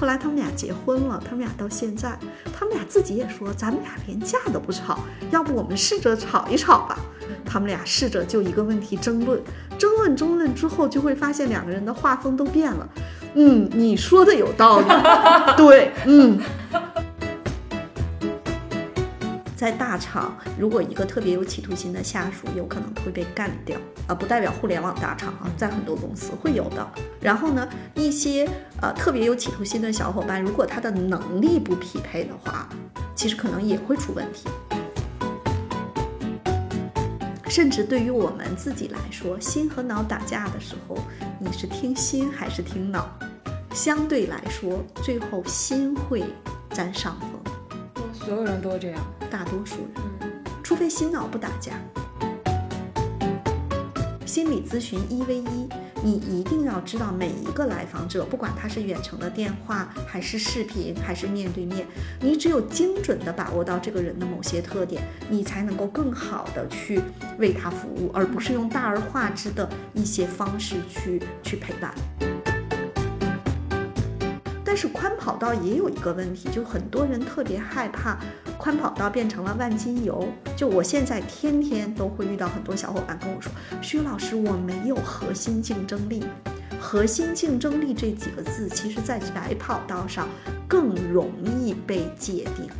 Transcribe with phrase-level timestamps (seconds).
[0.00, 2.18] 后来他们俩结婚了，他们俩到现在，
[2.58, 4.98] 他们俩自己也说，咱们俩连架都不吵，
[5.30, 6.98] 要不我们试着吵一吵吧。
[7.44, 9.38] 他们俩试着就一个问题争论，
[9.78, 12.88] 争论争论之后，就会发现两个人的画风都变了。
[13.34, 14.86] 嗯，你说的有道理，
[15.58, 16.40] 对，嗯。
[19.60, 26.92] 在大厂，如果一个特别有企图心的下属，有可能会被干掉啊，不代表互联网大厂啊，在很多公司会有的。
[27.20, 28.48] 然后呢，一些
[28.80, 32.66] 呃特别有企图心的小伙伴，如果他的能力不匹配的话，
[33.14, 34.48] 其实可能也会出问题。
[37.50, 40.96] 甚至对于我们自己来说，心和脑打架的时候，
[41.38, 43.10] 你是听心还是听脑？
[43.74, 46.24] 相对来说，最后心会
[46.70, 47.49] 占上风。
[48.30, 49.78] 所有人都这样，大多数
[50.20, 51.72] 人，除非心脑不打架。
[54.24, 55.68] 心理咨询一 v 一，
[56.00, 61.84] 你一定要知道每一个来访者，不管他是远程的电话，还是视频，还是面对面，
[62.20, 67.02] 你只有精准的把握到这个人的某些特点，你才能够更好的去
[67.40, 71.92] 为他服务，而不是用大而化之的一些方式去去陪伴。
[74.72, 78.16] 但是宽跑道也有一个问题，就很多人特别害怕
[78.56, 80.28] 宽跑道变成了万金油。
[80.56, 83.50] 就我现在天天都会遇到很多小伙伴跟我说
[83.82, 86.24] ：“薛老师，我没有核心竞争力。”
[86.80, 90.28] 核心竞争力这几个字，其实在窄跑道上
[90.68, 92.70] 更容易被界定。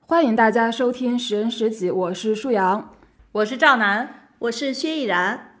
[0.00, 2.94] 欢迎大家收听十人十己，我是舒阳，
[3.32, 5.53] 我是赵楠，我是薛逸然。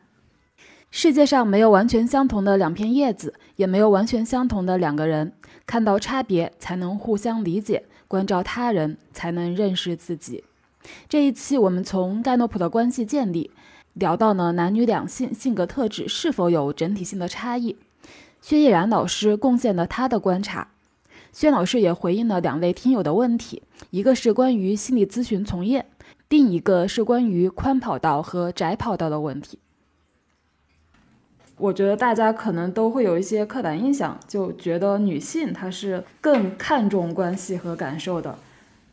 [0.96, 5.32] 世界上没有完全相同的两片叶子，也没有完全相同的两个人。
[5.66, 10.44] 看到差别，才能互相理解；关照他人，才能认识自己。
[11.08, 13.50] 这一期我们从盖诺普的关系建立
[13.94, 17.76] 聊到呢，男女两性性格特质是否有整体性的差异？
[18.40, 20.68] 薛逸然老师贡献了他的观察，
[21.32, 25.86] 薛老师也回应了两位听友的问题，一个是关于心理咨询从业，
[26.28, 29.58] 另一个是关于宽跑道和窄跑道的问题。
[31.56, 38.36] 我觉得大家可能都会有一些刻板印象，就觉得女性她是更看重关系和感受的，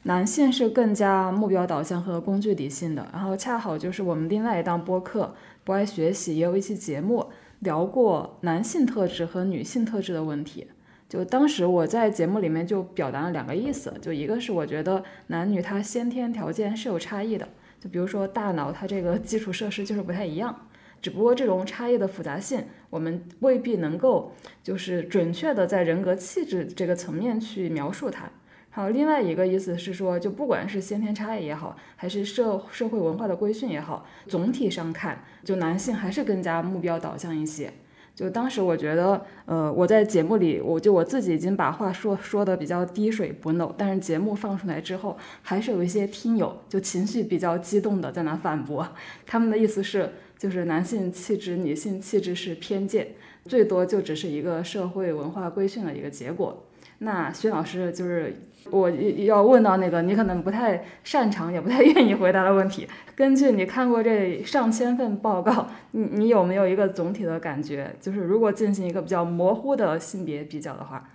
[0.03, 3.07] 男性是更加目标导向和工具理性的。
[3.11, 5.23] 然后恰好就是我们另外一档播客
[5.63, 7.25] 《不爱学习》也有一期节目
[7.59, 10.67] 聊过男性特质和女性特质的问题。
[11.09, 17.47] 就当时我在节目里面就表达了两个意思，就一个是我觉得男女他先天条件是有差异的，
[17.79, 20.55] 就比如说大脑它这个基础设施就是不太一样。
[21.01, 28.29] 只不过这种差异的复杂性，我们未必能够就是准确的在人格气质这个层面去描述它。
[28.73, 37.73] 还有另外一个意思是说，就不管是先天差异也好，还是社社会文化的规训也好，总体上看，就男性还是更加目标导向一些。
[38.15, 48.87] 就当时我觉得，呃，我在节目里，我就我自己已经把话说说的比较滴水不漏，但是节目放出来之后，还是有一些听友就情绪比较激动的在那反驳，
[49.25, 50.09] 他们的意思是。
[50.41, 53.09] 就是男性气质、女性气质是偏见，
[53.45, 56.65] 最多就只是一个社会文化规训的一个结果。
[56.97, 58.35] 那薛老师就是
[58.71, 62.87] 我要问到那个你可能不太擅长也不太 愿意回答的问题。
[63.15, 67.95] 根据你看过这上千份报告，你你有没有一个总体的感觉？
[68.01, 71.07] 就是如果进行一个比较模糊的性别比较的话，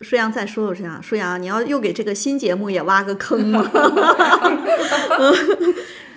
[0.00, 3.62] 舒阳再说说这样，舒阳你要又给这个新节目也挖个坑吗？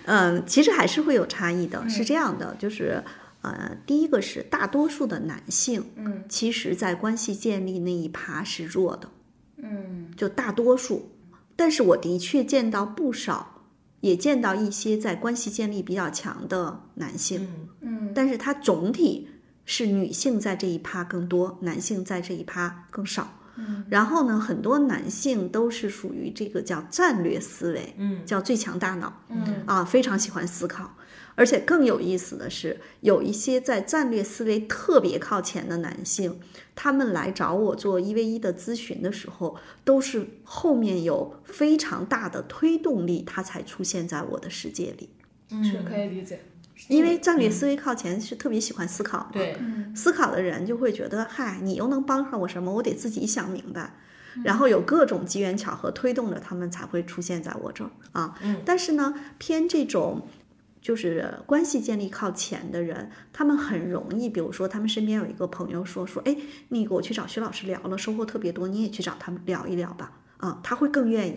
[0.05, 1.87] 嗯，其实还是会有差异的。
[1.89, 3.03] 是这样的，就是，
[3.41, 9.09] 呃，第一个是大多数的男性，嗯，其实在关系建立那一趴是弱的，
[9.57, 11.09] 嗯，就大多数。
[11.55, 13.61] 但是我的确见到不少，
[14.01, 17.47] 也见到一些在关系建立比较强的男性，
[17.81, 19.29] 嗯，但是他总体
[19.65, 23.39] 是女性在这一趴更多，男性在这一趴更少。
[23.89, 30.95] 然后呢，很多男性都是属于这个叫战略思维，嗯，叫最强大脑，嗯啊，非常喜欢思考。
[31.35, 36.39] 而且更有意思的是，有一些在战略思维特别靠前的男性，
[36.75, 45.09] 他们来找我做一 v 一的咨询的时候，都是后面有非常大的推动力，他才出现在我的世界里。
[45.63, 46.39] 是可以理解。
[46.87, 49.55] 因为战略思维靠前是特别喜欢思考，对，
[49.95, 52.73] 思考的人就会觉得，嗨，你又能帮上我什么？
[52.73, 53.93] 我得自己想明白。
[54.43, 58.35] 然后有各种机缘巧合推动着他们才会出现在我这儿啊。
[58.65, 60.27] 但是呢，偏这种
[60.81, 66.35] 就是关系建立靠前的人，他们很容易，比如说他们身边有一个朋友说说，哎，
[66.69, 70.11] 那个我去找徐老师聊了，收获特别多，你也去找他们聊一聊吧。
[70.37, 71.35] 啊，他会更愿意。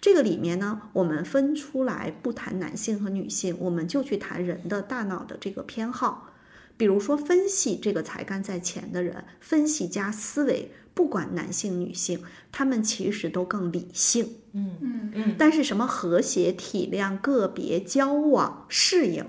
[0.00, 6.30] 这个里面呢，我们分出来不谈男性和女性，我们就去谈人的大脑的这个偏好。
[6.76, 12.22] 比如说分析这个才干在前的人，分析加思维，不管男性女性，
[12.52, 14.36] 他们其实都更理性。
[14.52, 19.24] 嗯嗯嗯但是什么和谐、体谅、个别、交往、适应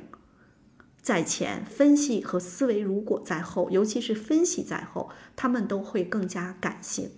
[1.01, 7.11] 在前，分析和思维如果在后，尤其是分析在后，他们都会更加感性。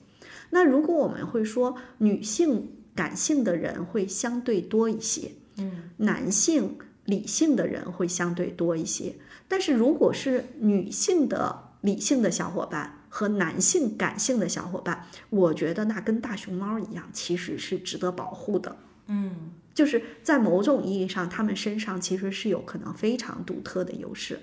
[0.51, 9.15] 那如果我们会说女性感性的人会相对多一些，嗯男性理性的人会相对多一些。
[9.47, 18.77] 但是如果是女性的理性的小伙伴和男性感性的小伙伴，我觉得那跟大熊猫一样，其实是值得保护的。
[19.07, 24.37] 嗯就是在某种意义上，他们身上其实是有可能非常独特的优势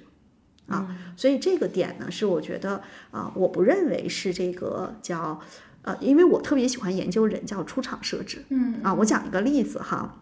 [0.66, 0.96] 啊。
[1.14, 5.38] 所以这个点呢，是我觉得啊、我不认为是这个叫
[5.86, 8.44] 呃，因为我特别喜欢研究人叫出厂设置。
[8.50, 10.16] 嗯啊，我讲一个例子哈，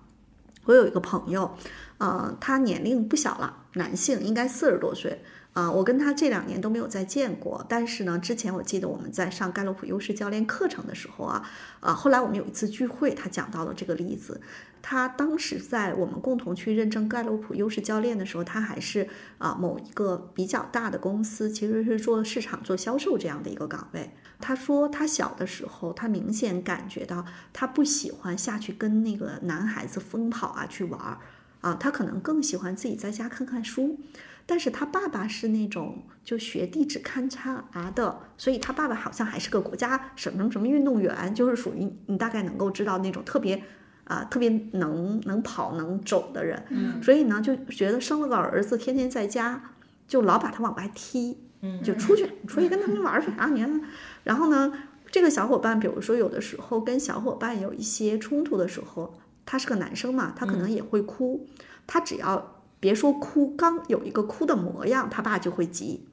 [0.66, 1.56] 我有一个朋友，
[1.98, 5.22] 呃，他年龄不小了，男性应该四十多岁。
[5.54, 14.40] 啊、我跟他这两年都没有再见过，但是呢，之前我记得我们在上盖洛普优势教练课程的时候啊，啊，后来我们有一次聚会，他讲到了这个例子。
[14.82, 19.08] 他当时在我们共同去认证盖洛普优势教练的时候，他还是
[19.38, 24.10] 啊某一个比较大的公司，其实是做市场做销售这样的一个岗位。
[24.40, 31.18] 他说他小的时候，他明显感觉到他不喜欢下去跟那个男孩子疯跑啊去玩儿
[31.60, 33.98] 啊，他可能更喜欢自己在家看看书。
[34.46, 37.64] 但是他爸爸是那种就学地质勘察
[37.94, 43.62] 的，所以他爸爸好像还是个国家什么什么运动员，就是属于你大概能够知道那种特别
[44.04, 46.62] 啊、特别能能跑能走的人。
[46.68, 49.70] 嗯所以呢，就觉得生了个儿子，天天在家，
[50.06, 53.48] 就老把他往外踢，嗯就出去，出去跟他们玩儿去啊！
[53.48, 53.80] 你看，
[54.24, 54.72] 然后呢，
[55.12, 59.14] 这个小伙伴，比如说有的时候跟小伙伴有一些冲突的时候，
[59.46, 61.46] 他是个男生嘛，他可能也会哭，
[61.86, 66.08] 他只要别说哭，刚有一个哭的模样，他爸就会急。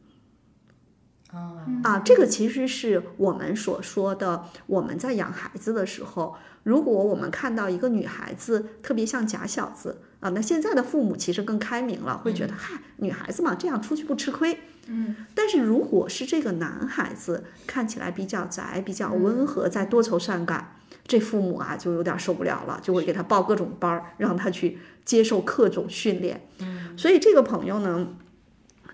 [1.32, 14.60] 啊啊，这个其实是我们所说的，我们在养孩子的时候，如果我们看到一个女孩子特别像假小子啊，那现在的父母其实更开明了，会觉得嗨，女孩子嘛，这样出去不吃亏。
[14.88, 20.76] 嗯，但是如果是这个男孩子看起来比较宅、比较温和，在多愁善感，
[21.08, 26.48] 这父母啊就有点受不了了，就会给他报各种班儿，让他去接受各种训练。
[26.60, 26.98] 嗯。
[26.98, 28.10] 所以这个朋友呢，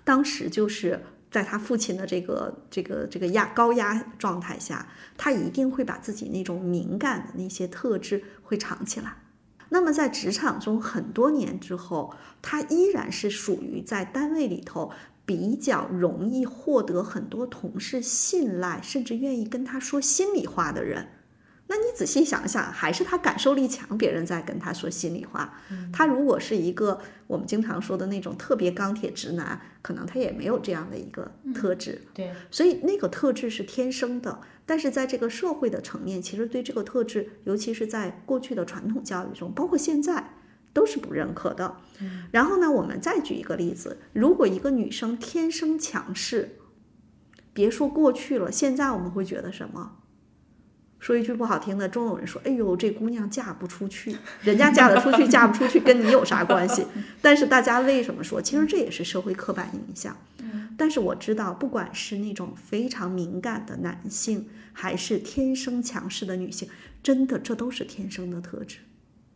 [0.03, 4.87] 当时就是在他父亲的这个这个这个压高压状态下，
[5.17, 9.17] 他一定会把自己那种敏感的那些特质会藏起来。
[9.69, 14.91] 那么在职场中很多年之后，他依然是属于在单位里头
[15.25, 21.09] 比较容易获得很多同事信赖，甚至愿意跟他说心里话的人。
[21.67, 25.59] 那你仔细想想，还是他感受力强，别人在跟他说心里话。
[25.91, 32.01] 他如果是一个我们经常说的那种特别钢铁直男，可能他也没有这样的一个特质。
[32.13, 40.31] 对，所以那个特质是天生的，但是在这个社会的层面，其实对这个特质，尤其是在过去的传统教育中，包括现在。
[40.73, 41.77] 都是不认可的。
[42.29, 46.59] 然后呢，我们再举一个例子，如果一个女生天生强势，
[47.51, 49.97] 别说过去了，现在我们会觉得什么？
[50.99, 56.85] 说一句不好听的，终有人说：“哎呦，这姑娘嫁不出去，人家嫁得出去，嫁不出去跟你有啥关系？”
[57.21, 58.41] 但是大家为什么说？
[58.41, 60.15] 其实这也是社会刻板印象。
[60.79, 66.69] 但是我知道，不管是那种非常敏感的男性，还是天生强势的女性，
[67.01, 68.77] 真的这都是天生的特质。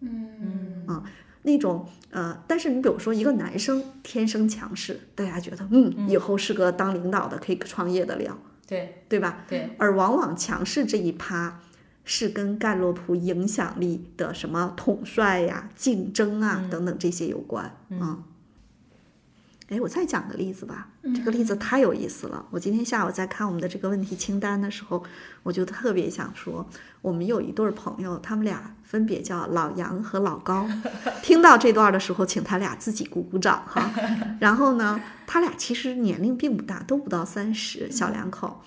[0.01, 1.03] 嗯啊，
[1.41, 8.37] 那种呃，但是你比如说一个男生天生强势，大家觉得嗯，以后是个当领导的，可以创业的料，
[8.71, 9.43] 对对吧？
[9.49, 11.59] 对，而往往强势这一趴
[12.05, 17.75] 是跟盖洛普影响力的什么统帅呀、竞争啊等等这些有关。
[17.89, 18.23] 嗯。
[19.71, 22.45] 哎，我再讲个例子吧，这个例子太有意思了。
[22.51, 25.01] 我今天下午在看我们的这个问题清单的时候，
[25.43, 26.67] 我就特别想说，
[27.01, 30.67] 我们有一对儿朋友，他们俩分别叫老杨和老高。
[31.23, 33.89] 听到这段的时候，请他俩自己鼓鼓掌哈。
[34.41, 38.61] 然后呢，他俩其实年龄并不大，都不到三十，小两口。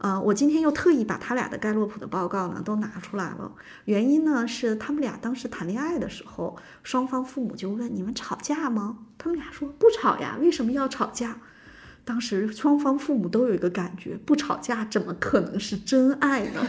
[0.00, 3.52] 呃，我今天又特意把他俩的盖洛普的报告呢都拿出来了。
[3.84, 8.96] 原因呢是他们俩当时谈恋爱的时候，双方父母就问你们吵架吗？
[9.18, 11.36] 他们俩说不吵呀，为什么要吵架？
[12.02, 16.66] 当时双方父母都有一个感觉，不吵架怎么可能是真爱呢？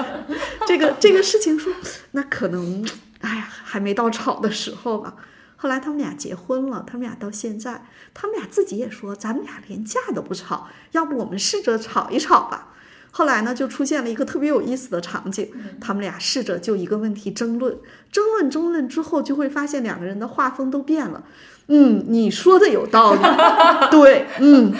[0.68, 1.72] 这个这个事情说，
[2.10, 2.86] 那可能，
[3.20, 5.16] 哎呀，还没到吵的时候吧。
[5.56, 12.74] 后来他们俩结婚了，他们俩到现在，他们俩自己也说，咱们俩连架都不吵，要不我们试着吵一吵吧。
[13.10, 17.78] 后来呢，就出现了一个特别有意思的场景，他们俩试着就一个问题争论，
[18.12, 21.24] 争论争论之后，就会发现两个人的画风都变了。
[21.68, 23.20] 嗯，你说的有道理，
[23.90, 24.70] 对，嗯，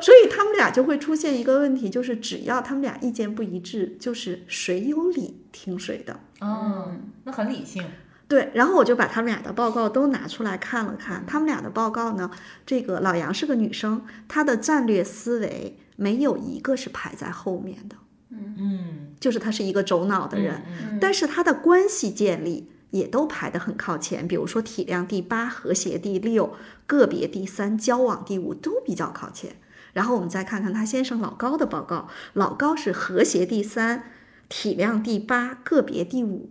[0.00, 6.18] 所以他们俩就会出现一个问题，就是只要他们俩意见不一致，就是谁有理听谁的。
[6.40, 7.84] 嗯，那很理性。
[8.32, 11.22] 对，然后我就把他们俩的报告都拿出来看了看。
[11.26, 12.30] 他们俩的报告呢，
[12.64, 17.96] 这个老杨是个女生，她的战略思维没有一个是排在后面的，
[18.30, 24.26] 嗯就是她是一个轴脑的人，嗯但是她的关系建立也都排得很靠前。
[24.26, 26.54] 比如说体量第八，和谐第六，
[26.86, 29.56] 个别第三，交往第五，都比较靠前。
[29.92, 34.04] 然后我们再看看他先生老高的报告，老高是和谐第三，
[34.48, 36.48] 体量第八，个别第五，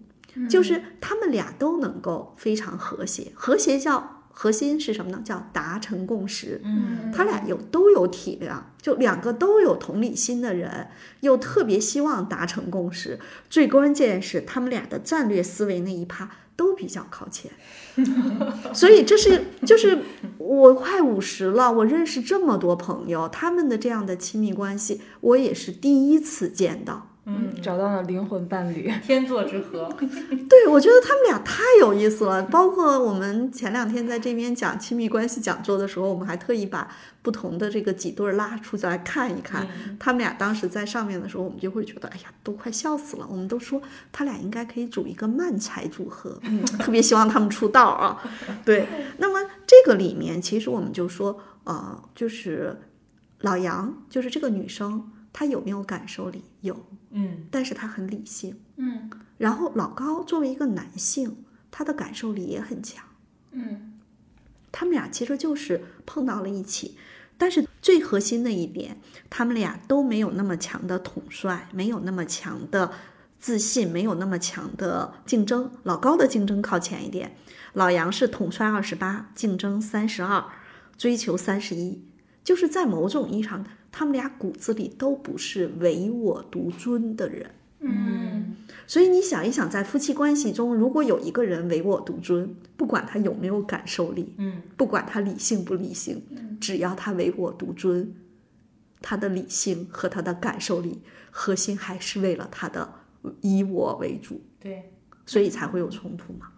[0.49, 3.31] 就是他们俩都能够非常和谐。
[3.33, 5.21] 和谐叫核心是什么呢？
[5.23, 6.61] 叫达成共识。
[6.63, 10.87] 嗯他俩有都有体谅，就两个都有同理心的人，
[11.19, 13.19] 又特别希望达成共识。
[13.49, 17.51] 最关键是他们俩的战略思维那一趴都比较靠前，
[18.73, 19.99] 所以这是就是
[20.37, 27.10] 我快五十了，我认识这么多朋友，他们的这样的亲密关系，我也是第一次见到。
[27.25, 28.91] 嗯，找到了灵魂伴侣。
[29.05, 29.87] 天作之合。
[30.49, 32.41] 对，我觉得他们俩太有意思了。
[32.43, 36.89] 包括我们前两天在这边讲亲密关系讲座的时候，我们还特意把
[37.21, 39.67] 不同的这个几对儿拉出来看一看。
[39.99, 43.27] 他们俩当时在上面的时候，我们就会觉得，哎呀，都快笑死了。
[43.29, 43.79] 我们都说
[44.11, 48.19] 他俩应该可以组一个慢才组合，嗯， 特别希望他们出道啊。
[48.65, 48.87] 对，
[49.19, 52.75] 那么这个里面其实我们就说，呃，就是
[53.41, 56.43] 老杨，就是这个女生，她有没有感受力？
[56.61, 58.59] 有，嗯但是他很理性。
[58.77, 63.03] 嗯然后老高作为一个男性，他的感受力也很强。
[63.51, 63.99] 嗯
[64.71, 66.97] 他们俩其实就是碰到了一起，
[67.37, 68.97] 但是最核心的一点，
[69.29, 72.91] 他们俩都没有那么强的统帅，没有那么强的
[73.39, 75.71] 自信，没有那么强的竞争。
[75.83, 77.35] 老高的竞争靠前一点，
[77.73, 80.45] 老杨是统帅二十八，竞争三十二，
[80.97, 82.05] 追求三十一。
[82.43, 87.51] 就是在某种意义上，他们俩骨子里都不是唯我独尊的人。
[87.83, 88.55] 嗯
[88.85, 96.21] 所以你想一想，在夫妻关系中，如果有一个人唯我独尊，不管他有没有感受力，嗯不管他理性不理性，
[96.59, 98.13] 只要他唯我独尊，
[99.01, 102.93] 他的理性和他的感受力核心还是为了他的
[103.41, 104.91] 以我为主，对，
[105.25, 106.50] 所以才会有冲突嘛。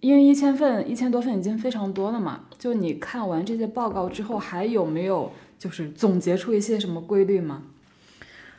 [0.00, 7.64] 因为一千份、一千多份已经非常多了嘛，就你看完这些报告之后，还有没有就是总结出一些什么规律吗？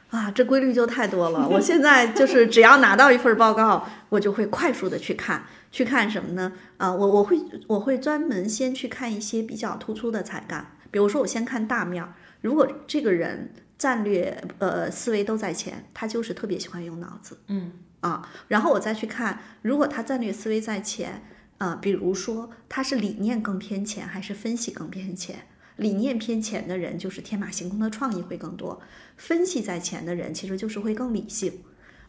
[0.10, 1.48] 啊，这规律就太多了。
[1.48, 6.51] 我现在就是只要拿到一份报告，我就会快速的去看，去看什么呢？
[6.77, 21.24] 啊，我我会我会专门先去看一些比较突出的才干，比如说我先看大面儿，如果这个人战略呃思维都在前，他就是特别喜欢用脑子，嗯啊，然后我再去看，如果他战略思维在前，
[21.58, 25.48] 啊，比如说他是理念更偏前，还是分析更偏前？
[25.75, 28.82] 理念偏前的人，就是天马行空的创意会更多；
[29.15, 31.63] 分析在前的人，其实就是会更理性。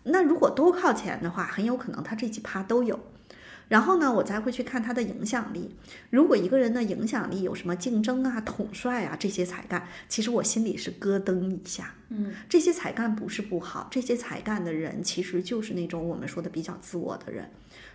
[0.05, 2.99] 那如果都靠前的话，很有可能他这几趴都有。
[3.71, 5.77] 然后呢，我才会去看他的影响力。
[6.11, 11.95] 如果一个人的影响力有什么竞争啊、统帅啊这些才干，其实我心里是咯噔一下。
[12.09, 17.49] 嗯，这些才干不是不好，这些才干的人其实就是那种我们说的比较自我的人。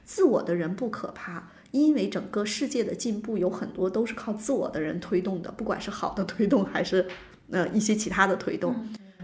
[0.05, 7.05] 自我的人不可怕，因为整个世界的进步有很多都是靠自我的人推动的，不管是好的推动还是
[7.51, 8.73] 呃一些其他的推动。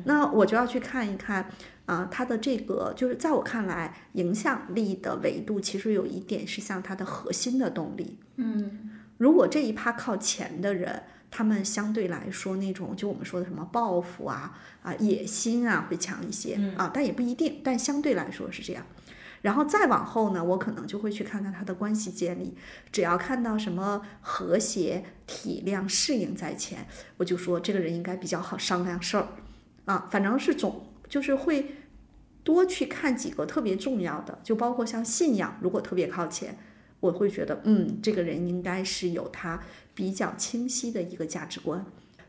[0.04, 1.48] 那我就要去看一看
[1.92, 8.18] 啊、他的这个就是在我看来，影响力的维度其实有一点是像他的核心的动力。
[8.38, 18.86] 嗯如果这一趴靠前的人，他们相对来说那种就我们说的什么抱负啊啊野心啊会强一些啊，但也不一定，但相对来说是这样。
[19.42, 22.56] 然后再往后呢，我可能就会去看看他的关系建立，
[22.90, 29.28] 只要看到什么和谐、体谅、适应在前，我就说这个人应该比较好商量事儿
[29.86, 31.66] 啊，反正是总就是会
[32.44, 36.58] 多去看几个特别重要的，就包括像信仰，如果特别靠前。
[37.00, 39.60] 我会觉得，嗯，这个人应该是有他
[39.96, 41.84] 比较清晰的一个价值观，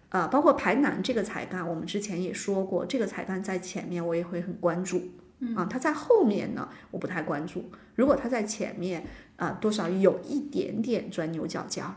[0.08, 5.10] 呃，包括排难这个才干，我们之前也说过，这个才干在前面我也会很关注，
[5.54, 7.66] 啊，他在后面呢我不太关注，
[7.96, 9.04] 如果他在前面，
[9.36, 11.96] 啊，多少有一点点钻牛角尖儿，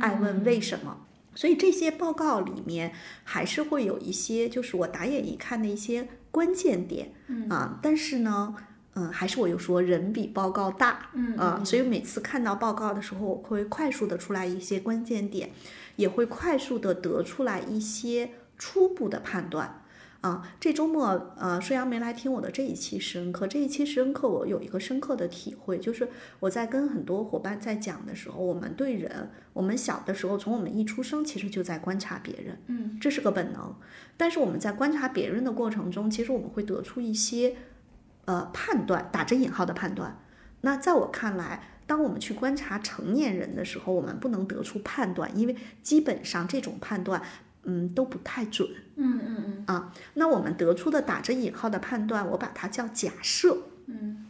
[0.00, 1.04] 爱问为什么。
[1.34, 2.92] 所以这些报告里面
[3.22, 7.12] 还是会有一些，就是我打眼一看的一些关键点，
[7.48, 8.56] 啊，但是呢，
[8.94, 15.50] 嗯，还是我又说人比报告大，嗯啊，所以每次看到报告的时候，我会快速的出来一些关键点，
[15.94, 19.83] 也会快速的得出来一些初步的判断。
[20.24, 23.46] 啊，这周末呃，舒阳没来听我的这一期十恩课。
[23.46, 26.08] 这一期十恩课，我有一个深刻的体会，就是
[26.40, 33.76] 我在跟很多伙伴在讲的时候，我们对人，我们小的时候，从我们一出生，其实就在观察别人，嗯，这是个本能。
[34.16, 37.56] 但是我们在观察别人的过程中，其实我们会得出一些
[38.24, 40.22] 呃判断，打着引号的判断。
[40.62, 47.20] 那在我看来，当我们去观察成年人的时候，我们不能得出判断，因为基本上这种判断。
[47.66, 48.68] 嗯，都不太准。
[48.96, 53.58] 嗯嗯嗯啊，那我们得出的打着引号的判断，我把它叫假设。
[53.86, 54.26] 嗯，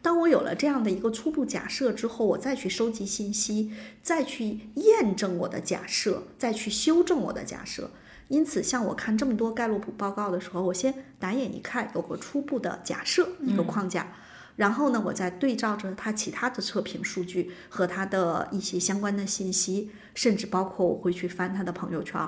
[0.00, 3.72] 当我有了这样的一个初步假设之后，我再去收集信息，
[4.02, 7.90] 再去验证我的假设，再去修正我的假设。
[8.28, 14.12] 因此，像我看这么多盖洛普报告的时候，我先打眼一看，有个初步的假设一个框架，
[14.56, 22.20] 然后呢，我再对照着它其他的测评数据和它的一些相关的信息，甚至包括我会去翻他的朋友圈。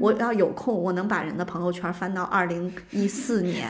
[0.00, 3.68] 我要有空，我能把人的朋友圈翻到二零一四 年。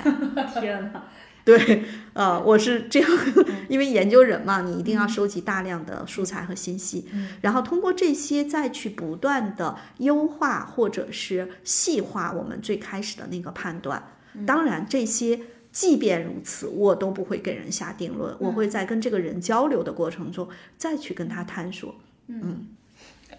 [0.54, 1.02] 天哪！
[1.44, 3.08] 对，呃，我是这样，
[3.70, 7.06] 因为研究人嘛，你一定要收集大量的素材和信息，
[7.40, 14.02] 然后通过这些再去不断的优化或者是细化我们最开始的那个判断。
[14.44, 15.38] 当然，这些
[15.70, 21.94] 即便如此，我都不会给人下定论，我会在跟这个人交流的过程中再去跟他探索。
[22.26, 22.66] 嗯，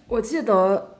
[0.07, 0.96] 我记得。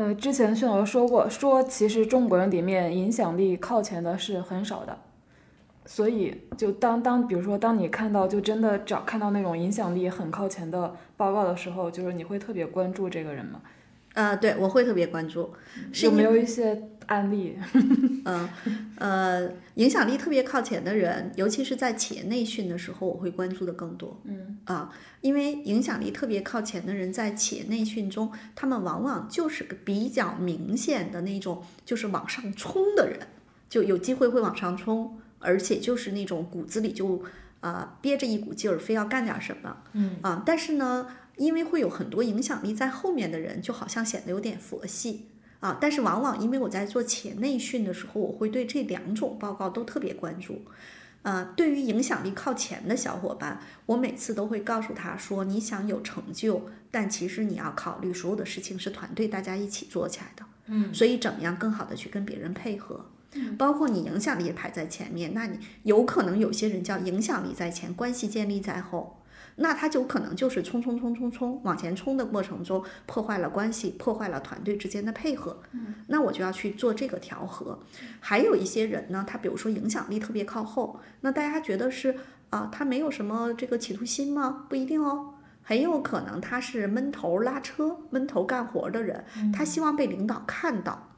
[0.00, 4.96] 呃，之前迅儿说过，说其实中国人里面影响力靠前的是很少的，
[5.84, 13.60] 所以就当当比如说当你看到就真的找看到那种影响力很靠前的报告的时候，就是你会特别关注这个人吗？
[14.14, 15.50] 呃，对，我会特别关注。
[16.02, 17.58] 有没有一些案例？
[18.24, 18.48] 嗯，
[18.96, 24.20] 呃，影响力特别靠前的人，尤其是在企业内训的时候，我会关注的更多。
[24.24, 24.90] 嗯啊，
[25.20, 33.18] 因为影响力特别靠前的人，在企业内训中，他们往往就是个比较明显的那种，就是往上冲的人，
[33.68, 37.22] 就有机会会往上冲，而且就是那种骨子里就
[37.60, 39.76] 啊憋着一股劲儿，非要干点什么。
[39.94, 41.08] 嗯啊，但是呢。
[41.36, 45.28] 因为会有很多影响力在后面的人，就好像显得有点佛系
[45.60, 45.78] 啊。
[45.80, 50.62] 但是往往因为我在做企业内训的时候，我会对这两种报告都特别关注。
[51.22, 60.44] 呃，对于影响力靠前的小伙伴，我每次都会告诉他说：你想有成就，但其实你要考虑所有的事情是团队大家一起做起来的。
[60.66, 63.04] 嗯，所以怎么样更好的去跟别人配合？
[63.56, 69.19] 包括你影响力排在前面，那你有可能有些人叫影响力在前，关系建立在后。
[69.62, 75.60] 那他就可能就是冲冲冲冲冲往前冲的过程中破坏了关系，破坏了团队之间的配合。
[75.72, 77.78] 嗯，那我就要去做这个调和。
[78.20, 82.16] 还有一些人呢，他比如说影响力特别靠后，那大家觉得是
[82.48, 84.64] 啊，他没有什么这个企图心吗？
[84.68, 91.09] 不一定哦，很有可能他是闷头拉车、闷头干活的人，他希望被领导看到。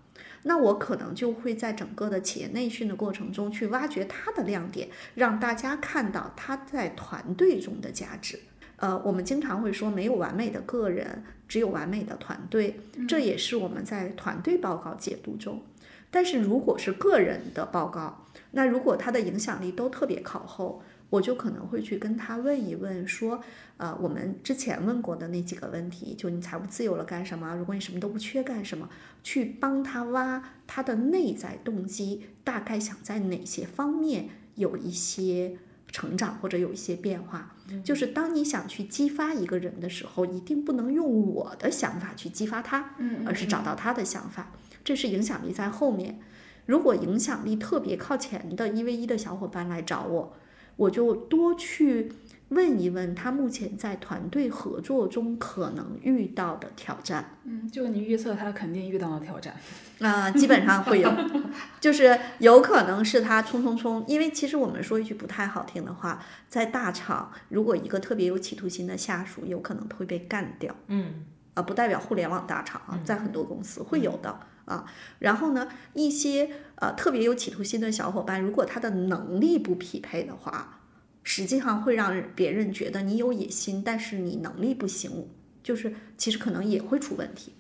[0.44, 8.40] 那我可能就会在整个的企业内训的过程中去挖掘他的亮点，让大家看到他在团队中的价值。
[8.76, 15.62] 呃，我们经常会说，没有完美的个人，只有完美的团队，这也是我们在团队报告解读中。
[16.10, 20.82] 但是如果是个人的报告，那如果他的影响力都特别靠后。
[21.12, 23.38] 我就可能会去跟他问一问，说，
[23.76, 27.54] 呃，我们之前问过的那几个问题，就你财务自由了干什么？
[27.54, 28.88] 如果你什么都不缺干什么？
[29.22, 37.56] 去帮他挖他的内在动机，大概想在哪些方面有一些成长或者有一些变化？
[37.84, 42.94] 就是当你想去激发一个人的时候，一定不能用我的想法去激发他，
[43.26, 44.50] 而是找到他的想法。
[44.82, 46.18] 这是影响力在后面。
[46.64, 50.32] 如果影响力特别靠前的一 v 一的小伙伴来找我。
[50.76, 52.12] 我就多去
[52.48, 57.38] 问一问他目前在团队合作中可能遇到的挑战。
[57.44, 59.54] 嗯，就你预测他肯定遇到了挑战。
[60.00, 61.12] 啊，基本上会有，
[61.80, 70.74] 就是有可能是他冲冲冲，因为其实我们说一句不太好听的话，在大厂，如果一个特别有企图心的下属，有可能会被干掉。
[70.88, 74.84] 嗯，啊，不代表互联网大厂啊，在很多公司会有的啊。
[75.18, 80.80] 然后呢，一些呃特别有企图心的小伙伴，如果他的能力不匹配的话，
[81.22, 85.28] 实际上会让别人觉得你有野心，但是你能力不行，
[85.62, 87.52] 就是其实可能也会出问题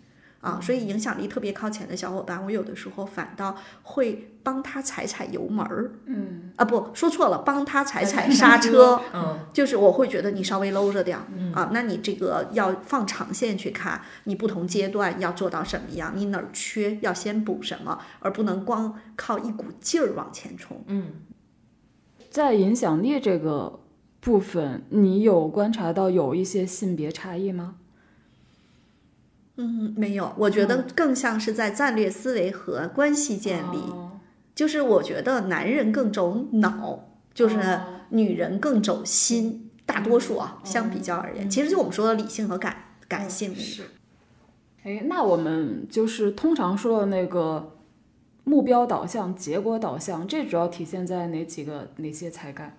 [0.42, 0.60] 啊。
[0.60, 11.24] 所以影响力特别靠前的小伙伴，我有的时候反倒会帮他踩踩油门儿，嗯啊，不说错了，帮他踩踩刹车，嗯，就是我会觉得你稍微搂着点儿
[11.54, 11.70] 啊。
[11.72, 20.82] 那你这个要放长线去看，你不同阶段要做到什么样，你哪儿缺要先补什么，而不能光靠一股劲儿往前冲。
[20.88, 21.12] 嗯。
[22.30, 23.80] 在影响力这个
[24.20, 27.74] 部分，你有观察到有一些性别差异吗？
[29.56, 33.78] 嗯，没有，我觉得更像是在战略思维和关系建立。
[34.54, 39.68] 就是我觉得男人更走脑，就是哦女人更走心。
[39.84, 42.76] 大多数啊，相比较而言，其实就我们说的理性和感
[43.08, 43.54] 感性。
[43.54, 43.82] 是。
[44.84, 47.76] 哎，那我们就是通常说的那个
[48.44, 52.78] 目标导向、结果导向，这主要体现在哪几个哪些才干？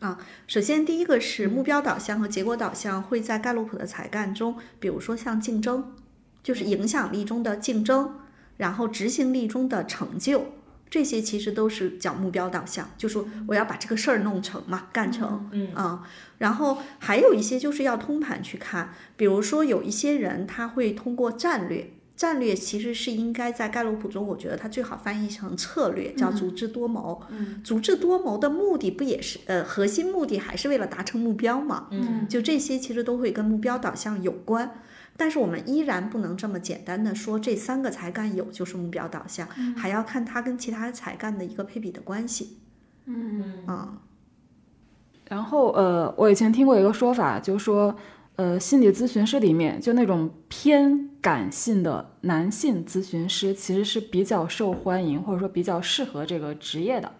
[0.00, 5.92] 啊首先，第一个是目标导向和结果导向会在盖洛普的才干中，比如说像竞争，
[6.44, 8.14] 就是影响力中的竞争，
[8.58, 10.44] 然后执行力中的成就，
[10.88, 16.06] 这些其实都是叫目标导向，就说我要把这个事儿弄成嘛，干成，嗯啊、
[16.38, 21.90] 然后还有一些就是要通盘去看，比如说有一些人他会通过战略。
[22.16, 27.20] 战略其实是应该在盖洛普中，我觉得它最好翻译成策略，叫足智多谋。
[27.28, 31.88] 嗯，足智多谋的目的不也是呃核心目的还是为了达成目标嘛？
[31.90, 34.80] 嗯，就这些其实都会跟目标导向有关。
[35.16, 39.46] 但是我们依然不能这么简单的说这三个才干有就是目标导向，
[39.76, 42.58] 还要看它跟其他才干的一个配比的关系。
[43.06, 44.00] 嗯啊，
[45.28, 47.94] 然后呃，我以前听过一个说法，就说
[48.36, 57.12] 呃，心理咨询师里面就那种偏感性的男性咨询师，其实是比较受欢迎，或者说比较适合这个职业的。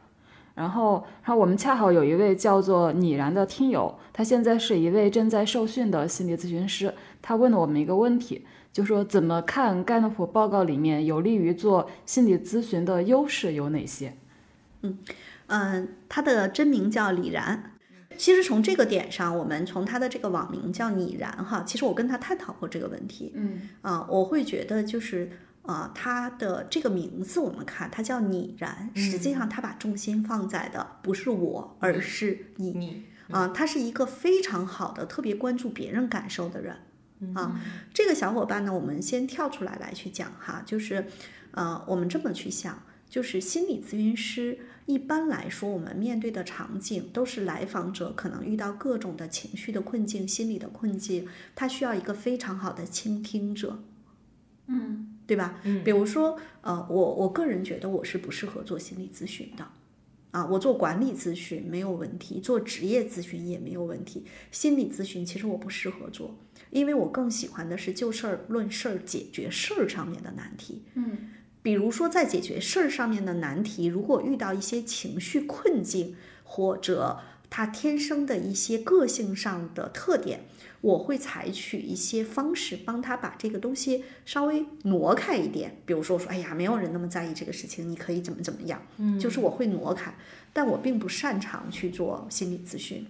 [0.54, 6.92] 然后，然后我们恰好有一位叫做拟然的听友，他现在是一位正在受训的心理咨询师。
[7.26, 14.14] 他问了我们一个问题，就说怎么看盖洛普报告里面有利于做心理咨询的优势有哪些？
[14.82, 14.98] 嗯
[15.46, 17.72] 嗯，他的真名叫李然。
[18.18, 23.32] 其实从这个点上，我们从他的这个网名叫拟然哈，其实我跟他探讨过这个问题。
[23.34, 25.30] 嗯啊，我会觉得就是
[25.62, 32.72] 啊，他的这个名字我们看，他叫拟然，实际上他把重心放在的不是我，而是你。
[32.72, 36.76] 你啊，他是一个非常好的、特别关注别人感受的人。
[37.35, 37.61] 啊，
[37.92, 41.07] 这个小伙伴呢，我们先跳出来来去讲哈，就是，
[41.53, 53.83] 呃，我们这么去想，就是心理咨询师一般来说，我们面对的场景都是来访者可能遇到各种的情绪的困境、心理的困境，他需要一个非常好的倾听者。
[54.66, 55.61] 嗯，对吧？
[55.64, 59.66] 嗯比如说，呃，我我个人觉得我是不适合做心理咨询的。
[60.33, 64.24] 啊，我做管理咨询没有问题，做职业咨询也没有问题。
[64.50, 66.35] 心理咨询其实我不适合做，
[66.74, 70.82] 因为我更喜欢的是就事儿论事儿，解决事儿上面的难题。
[70.94, 71.30] 嗯，
[71.62, 80.40] 比如说在解决事儿上面的难题，如果遇到一些情绪困境或者他天生的一些个性上的特点，
[80.80, 85.76] 我会采取一些方式帮他把这个东西稍微挪开一点。
[85.87, 88.82] 比如说，我说，哎呀，没有人那么在意这个事情，你可以怎么怎么样。
[88.98, 90.12] 嗯，就是我会挪开，
[90.52, 93.06] 但我并不擅长去做心理咨询。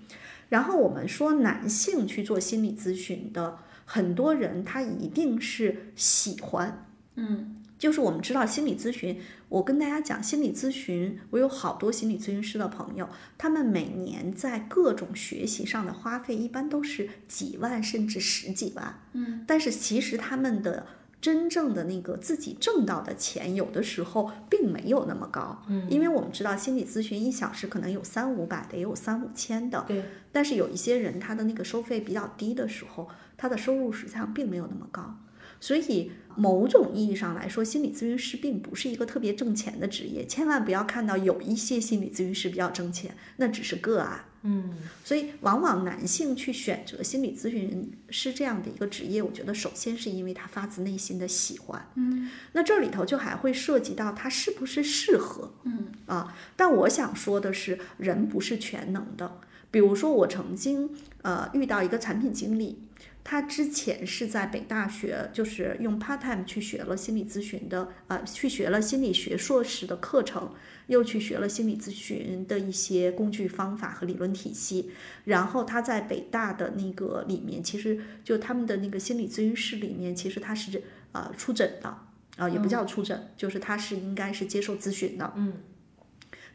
[0.48, 6.86] 然后我们说男性去做心理咨询的很多人，他一定是喜欢。
[7.16, 7.60] 嗯。
[7.76, 20.86] 就是我们知道心理咨询，我跟大家讲心理咨询，我有好多心理咨询师的朋友，他们每年在各种学习上的花费一般都是几万甚至十几万，嗯，但是其实他们的
[21.24, 33.08] 真正的那个自己挣到的钱，有的时候并没有那么高，嗯因为我们知道心理咨询一小时可能有三五百的，也有三五千的，对，但是有一些人他的那个收费比较低的时候，
[33.38, 35.16] 他的收入实际上并没有那么高，
[35.58, 44.26] 所以某种意义上来说，心理咨询师并不是一个特别挣钱的职业，千万不要看到有一些心理咨询师比较挣钱，那只是个案。
[44.46, 51.90] 嗯所以，往往男性去选择心理咨询师这样的一个职业，我觉得首先是因为他发自内心的喜欢。
[51.94, 55.54] 嗯，那这里头就还会涉及到他是不是适合。
[55.64, 59.40] 嗯啊，但我想说的是，人不是全能的。
[59.70, 60.90] 比如说，我曾经
[61.22, 62.78] 呃遇到一个产品经理，
[63.24, 70.52] 他之前是在北大学，就是用 part time 去学了心理咨询的，呃，去学了心理学硕士的课程，
[70.88, 74.90] 又去学了心理咨询的一些工具方法和理论体系。
[75.24, 80.82] 然后他在北大的那个里面，其实就他们的那个心理咨询室里面，其实他是
[81.12, 81.98] 呃出诊的，
[82.36, 85.32] 啊、也不叫出诊，就是他是应该是接受咨询的。
[85.34, 85.54] 嗯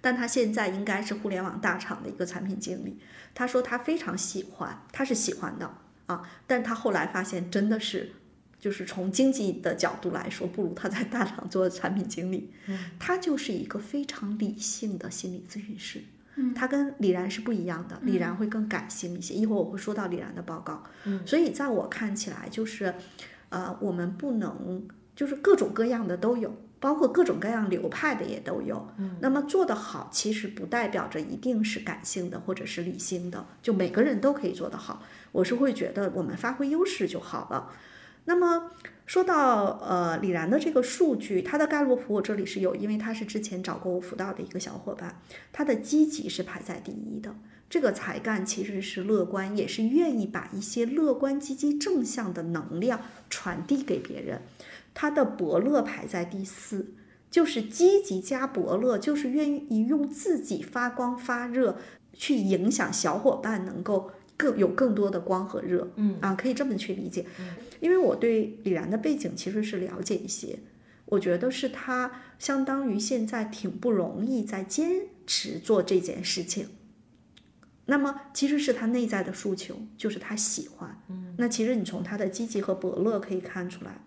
[0.02, 3.00] 但他现在应该是互联网大厂的一个产品经理。
[3.36, 5.70] 他说他非常喜欢，他是喜欢的
[6.10, 8.12] 啊，但他后来发现真的是，
[8.60, 12.52] 就是从经济的角度来说，不如他在大厂做产品经理。
[12.98, 16.02] 他就是一个非常理性的心理咨询师。
[16.56, 19.36] 他跟李然是不一样的，李然会更感性一些。
[19.36, 20.84] 一会儿我会说到李然的报告。
[21.06, 22.96] 嗯所以在我看起来，就是，
[23.50, 28.88] 呃，我们不能就是各种各样的都有，包括各种各样流派的也都有。
[28.98, 35.04] 嗯那么做得好，其实不代表着一定是感性的或者是理性的，就每个人都可以做得好。
[35.32, 37.72] 我是会觉得我们发挥优势就好了。
[38.26, 38.72] 那么
[39.06, 45.20] 说到呃李然的这个数据，他的盖洛普我这里是有，因为他是之前找过我辅导的一个小伙伴，
[45.52, 47.36] 他的积极是排在第一的。
[47.70, 54.42] 这个才干其实是乐观，也是愿意把一些乐观、积极、正向的能量传递给别人。
[55.02, 56.94] 他的伯乐排在第四，
[57.32, 61.78] 就是积极加伯乐，就是愿意用自己发光发热
[62.12, 65.90] 去影响小伙伴，能够更有更多的光和热。
[65.96, 67.26] 嗯啊，可以这么去理解。
[67.80, 70.60] 因为我对李然的背景其实是了解一些，
[71.06, 76.68] 我觉得是他相当于现在挺不容易在坚持做这件事情。
[77.86, 81.02] 那么其实是他内在的诉求，就是他喜欢。
[81.08, 84.02] 嗯，那其实你从他的积极和伯乐可以看出来，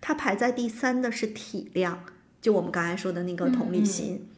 [0.00, 1.96] 他排在第三的是体谅，
[2.40, 4.28] 就我们刚才说的那个同理心，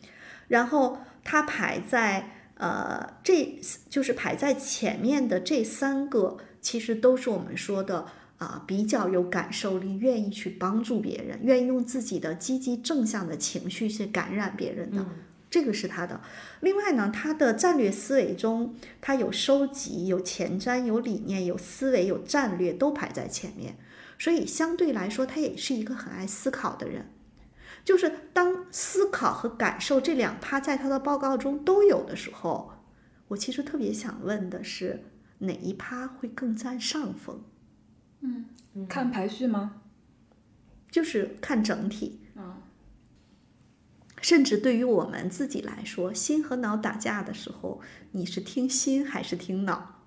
[0.48, 8.06] 然后他排在呃这就是排在前面的这三个，其实都是我们说的
[8.38, 15.04] 啊、比较有感受力，愿意去帮助别人，愿意用自己的积极正向的情绪去感染别人的。
[15.50, 16.20] 这个是他的。
[16.60, 23.76] 另外呢，他的战略思维中，他有收集、有前瞻、有理念、有思维、有战略，都排在前面。
[24.20, 27.10] 所以相对来说，他也是一个很爱思考的人。
[27.82, 32.72] 就是当思考和感受这两趴在他的报告中都有的时候，
[33.28, 35.02] 我其实特别想问的是，
[35.38, 37.40] 哪一趴会更占上风？
[38.20, 38.44] 嗯
[38.86, 39.80] 看排序吗？
[40.90, 42.20] 就是看整体。
[42.34, 42.60] 嗯，
[44.20, 47.80] 甚至对于我们自己来说，心和脑打架的时候，
[48.10, 49.99] 你是听心还是听脑？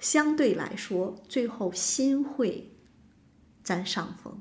[0.00, 2.72] 相对来说，最后心会
[3.64, 4.38] 占上风，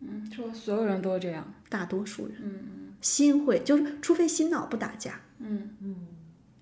[0.00, 1.54] 嗯，说所有人都这样。
[1.68, 5.96] 大多数人，嗯嗯心会就是，除非心脑不打架，嗯嗯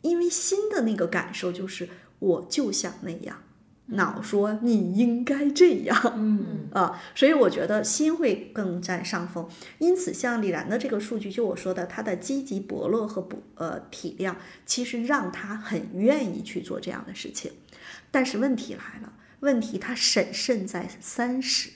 [0.03, 1.89] 因为心的那个感受就是
[2.21, 3.43] 我就想那样，
[3.87, 9.49] 脑说你应该这样，嗯 啊，所以我觉得心会更占上风。
[9.79, 17.51] 因此，像李然的这个数据，就我说的，他的积极伯乐和不呃体谅，其实让他很愿意去做这样的事情。
[18.11, 21.71] 但是问题来了，问题他审慎在三十，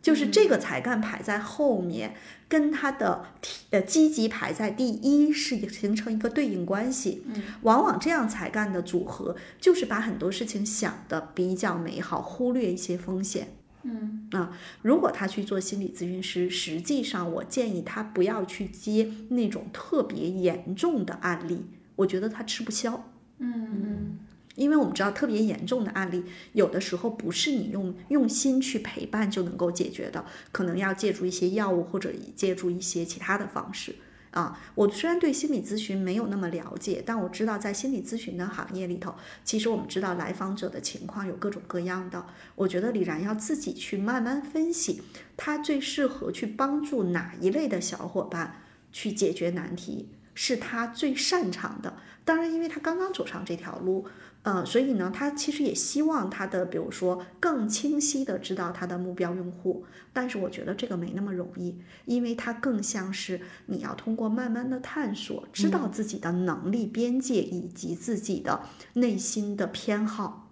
[0.00, 2.14] 就是这个才干排在后面，
[2.48, 7.24] 跟他的体呃积极排在第一是形成一个对应关系。
[7.62, 13.48] 往往这样才干的组合，就是把很多事情想的比较美好，忽略一些风险。
[13.84, 21.66] 嗯啊，如果他去做心理咨询师，实际上我建议他不要去接那种特别严重的案例，
[21.96, 23.10] 我觉得他吃不消。
[23.38, 24.18] 嗯嗯
[24.54, 33.94] 因为我们知道特别严重的案例，有的时候不是你用用心去陪伴就能够解决的，可能要借助一些药物或者借助一些其他的方式。
[34.32, 42.24] 啊，我虽然对心理咨询没有那么了解，但我知道在心理咨询的行业里头，其实我们知道来访者的情况有各种各样的。
[42.54, 45.02] 我觉得李然要自己去慢慢分析，
[45.36, 51.98] 他最适合去帮助哪一类的小伙伴去解决难题，是他最擅长的。
[52.24, 54.06] 当然，因为他刚刚走上这条路，
[54.42, 59.84] 呃，所以呢，他其实也希望他的，比如说更清晰的知道他的目标用户。
[60.12, 68.62] 但是我觉得这个没那么容易，因为它更像是你要通过慢慢的探索，知道自己的能力边界以及自己的
[68.94, 70.50] 内心的偏好。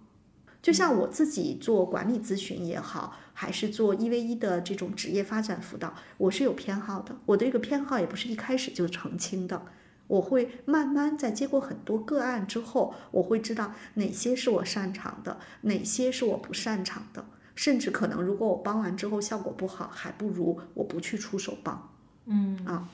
[0.61, 7.15] 就像我自己做管理咨询也好，还是做一 v 一的这种职业发展辅导，我是有偏好的。
[7.25, 9.63] 我的这个偏好也不是一开始就澄清的，
[10.11, 21.89] 我会慢慢在接过很多个案之后，我会知道哪些是我擅长的，哪些是我不擅长的，甚至可能如果我帮完之后效果不好，还不如我不去出手帮。
[22.25, 22.89] 嗯啊，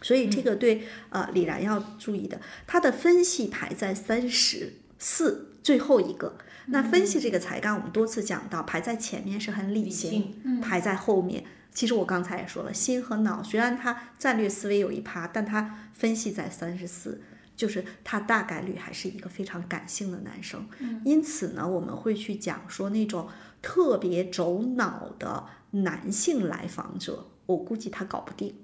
[0.00, 6.38] 所以这个对呃李然要注意的，他的分析排在三十四最后一个。
[6.68, 11.44] 那分析这个才干，我们多次讲到，排在前面是很理性排在后面。
[11.76, 17.20] 其实我刚才也说了，心和脑虽然他战略思维有一趴，但他分析在三十四，
[17.54, 20.66] 就是他大概率还是一个非常感性的男生。
[21.04, 23.28] 因此呢，我们会去讲说那种
[23.60, 28.54] 特别走脑的男性来访者，我估计他搞不定，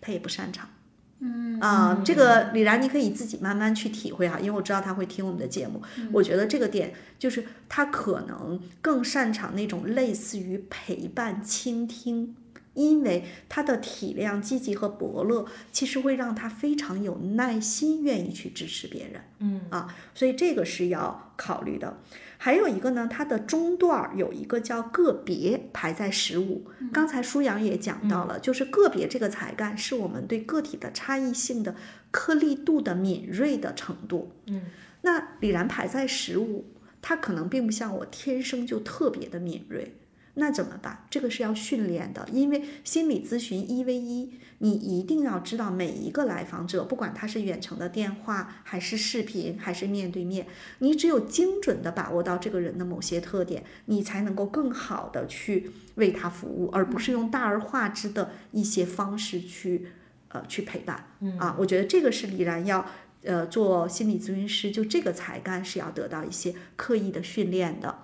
[0.00, 0.66] 他也不擅长。
[1.20, 5.82] 嗯啊、这个李然，你可以自己慢慢去体会哈，因为我知道他会听我们的节目。
[6.12, 12.34] 我觉得这个点就是他可能更擅长那种类似于陪伴、倾听，
[12.74, 19.22] 因为他的体谅、积极和伯乐，其实会让他非常有耐心，愿意去支持别人。
[19.38, 21.98] 嗯啊，所以这个是要考虑的。
[22.36, 26.66] 还有一个呢，它的中段儿有一个叫个别，排在十五。
[26.92, 31.74] 刚才舒阳也讲到了，就是个别这个才干是我们对个体的差异性的
[32.10, 34.32] 颗粒度的敏锐的程度。
[34.46, 34.62] 嗯，
[35.02, 36.66] 那李然排在十五，
[37.00, 39.94] 他可能并不像我天生就特别的敏锐。
[40.36, 41.06] 那怎么办？
[41.08, 50.46] 这个是要训练的，因为心理咨询一 v 一，你一定要知道每一个来访者，不管他是远程的电话，还是视频，还是面对面，
[50.80, 59.86] 你只有精准的把握到这个人的某些特点，你才能够更好的去为他服务，而不是用大而化之的一些方式去
[60.30, 61.06] 呃去陪伴。
[61.38, 62.84] 啊，我觉得这个是李然要
[63.22, 67.98] 呃做心理咨询师，就这个才干是要得到一些刻意的训练的。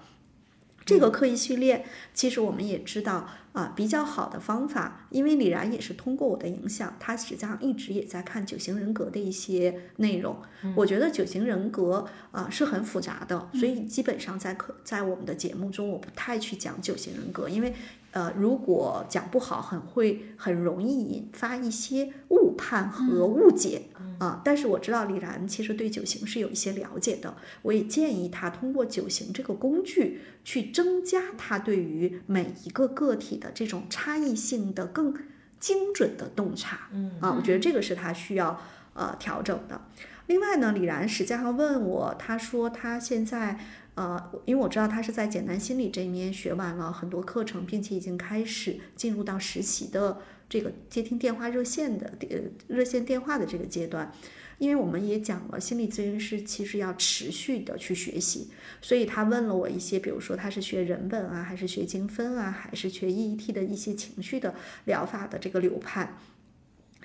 [0.84, 10.36] 这个刻意训练，其实我们也知道啊，比较好的方法，因为李然也是通过我的影响，他实际上一直也在看九型人格的一些内容。
[10.74, 17.72] 我觉得九型人格啊是很复杂的，所以基本上在课在我们的节目中，我不太去讲九型人格，因为。
[18.12, 24.42] 呃，如果讲不好，很会很容易引发一些误判和误解啊。
[24.44, 35.14] 但是我知道李然其实对九型是有一些了解的，我也建议他通过九型这个工具去增加他对于每一个个体的这种差异性的更
[35.58, 36.88] 精准的洞察。
[36.92, 38.60] 嗯啊，我觉得这个是他需要
[38.92, 39.80] 呃调整的。
[40.26, 43.58] 另外呢，李然实际上问我，他说他现在。
[43.96, 52.36] 呃，因为我知道他是在简单心理这一面学完了很多课程，并且已经开始进入到实习的这个接听电话热线的呃
[52.68, 54.12] 热线电话的这个阶段。
[54.58, 58.50] 因为我们也讲了，心理咨询师其实要持续的去学习，
[58.82, 66.14] 所以他问了我一些，比如说他是学人本啊，还是学精分啊，还是学 EET 的一些情绪的疗法的这个流派。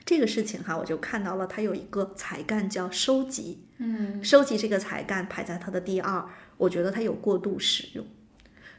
[0.04, 6.28] 这个事情哈，我就看到了他有一个才干叫收集，嗯，收集这个才干排在他的第二。
[6.58, 8.06] 我觉得他有过度使用，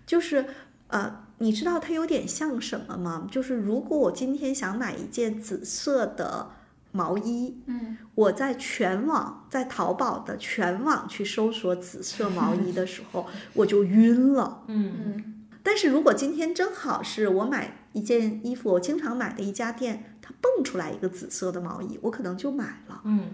[0.07, 0.45] 就是
[0.89, 3.29] 呃，你知道它有点像什么吗？
[3.31, 6.51] 就是如果我今天想买一件紫色的
[6.93, 15.33] 毛衣，嗯，我在全网在淘宝的全网去搜索紫色毛衣的时候， 我就晕了，嗯嗯。
[15.63, 23.31] 但是如果今天正好是我买一件衣服，我经常买的一家店，它蹦出来一个紫色的毛衣，我可能就买了，嗯。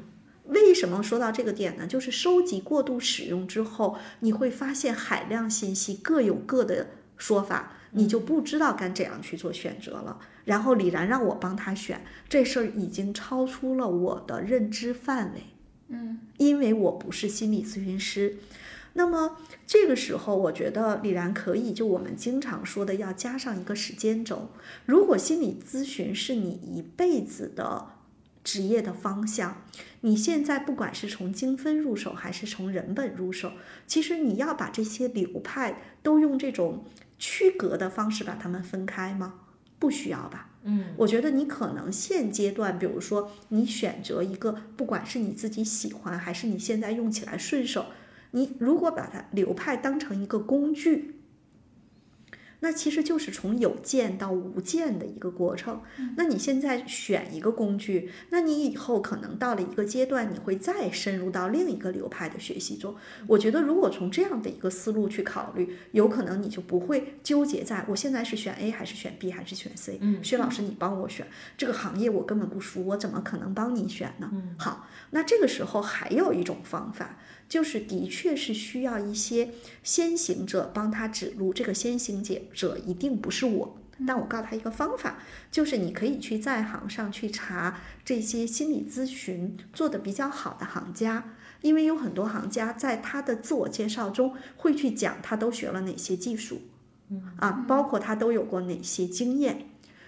[0.47, 1.87] 为什么说到这个点呢？
[1.87, 10.19] 就是收集过度使用之后，你会发现海量信息各有各的说法，你就不知道该怎样去做选择了。
[10.45, 15.43] 然后李然让我帮他选，这事儿已经超出了我的认知范围。
[15.89, 18.39] 嗯，因为我不是心理咨询师。
[18.95, 24.51] 那么这个时候，我觉得李然可以，就我们经常说的，要加上一个时间轴。
[24.85, 27.87] 如果心理咨询是你一辈子的。
[28.45, 29.63] 职业的方向，
[30.01, 33.53] 你现在不管是从精分入手还是从人本入手，
[33.87, 36.85] 其实你要把这些流派都用这种
[37.23, 39.35] 区隔的方式把它们分开吗？
[39.79, 40.51] 不需要吧。
[40.65, 47.87] 嗯，我觉得你可能现阶段，比如说你选择一个，不管是你自己喜欢还是你现在用起来顺手，
[48.33, 51.22] 你如果把它流派当成一个工具。
[52.63, 55.83] 那其实就是从有见到无见的一个过程。
[56.17, 62.95] 那你现在选一个工具，那你以后可能到了一个阶段，你会再深入到另一个流派的学习中。
[63.27, 69.99] 我觉得，如果从这样的一个思路去考虑，有可能你就不会纠结在我现在是选 A 还是选 B 还是选 C。
[70.01, 71.27] 嗯，薛老师，你帮我选
[71.59, 74.31] 这个行业，我根本不熟，我怎么可能帮你选呢？
[74.33, 77.19] 嗯，好，那这个时候还有一种方法。
[77.53, 79.51] 就是的确是需要一些
[79.83, 85.19] 先行者帮他指路，这个先行者者一定不是我，但我告诉他一个方法，
[85.51, 96.63] 就是你可以去在行上去查这些心理咨询做的比较好的行家，因为有很多行家在他的自我介绍中会去讲他都学了哪些技术，
[97.37, 99.67] 啊，包括他都有过哪些经验，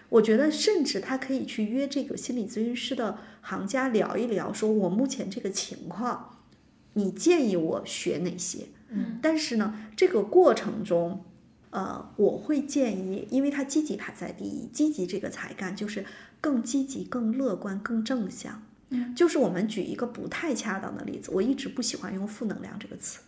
[0.08, 6.30] 我觉得甚至他可以去约这个心理咨询师的行家聊一聊，说我目前这个情况。
[6.94, 8.66] 你建议我学哪些？
[8.88, 11.24] 嗯，但是呢，这个过程中，
[11.70, 16.04] 呃，我会建议，因为他积极排在第一，积极这个才干就是
[16.40, 18.62] 更积极、更乐观、更正向。
[18.90, 23.20] 嗯，就是我们举一个不太恰当的例子，我一直不喜欢用负能量这个词，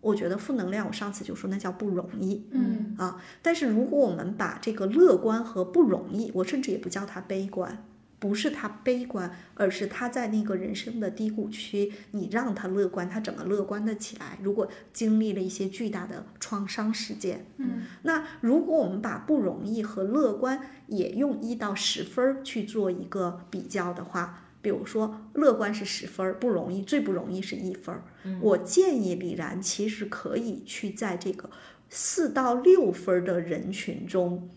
[0.00, 2.46] 我觉得负能量，我上次就说那叫不容易。
[2.50, 7.84] 嗯啊，但是如果我们把这个乐观和不容易，我甚至也不叫它悲观。
[8.22, 14.38] 不是他悲观，而是他在那个人生的低谷区，你让他乐观，他怎么乐观的起来？
[14.40, 27.92] 如果经历了一些巨大的创伤事件，嗯，那如果我们把不容易和乐观也用一到十分去做一个比较的话，比如说乐观是十分，不容易最不容易是一分，
[28.40, 31.50] 我建议李然其实可以去在这个
[31.90, 34.48] 四到六分的人群中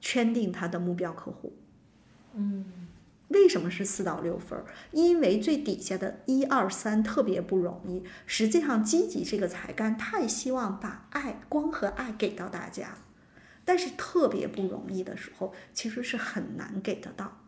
[0.00, 1.52] 圈定他的目标客户。
[2.38, 2.64] 嗯，
[3.28, 4.62] 为什么是四到六分？
[4.92, 8.04] 因为最底下的一二三特别不容易。
[8.26, 12.98] 实际上，积极这个才干太希望把爱、光和爱给到大家，
[13.64, 17.38] 但是特别不容易的时候，其实是很难给得到。